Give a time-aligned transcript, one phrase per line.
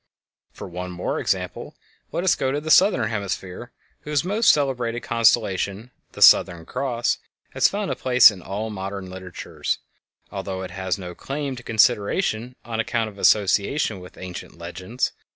[0.51, 1.75] For one more example,
[2.11, 7.19] let us go to the southern hemisphere, whose most celebrated constellation, the "Southern Cross,"
[7.51, 9.77] has found a place in all modern literatures,
[10.31, 15.11] although it has no claim to consideration on account of association with ancient legends.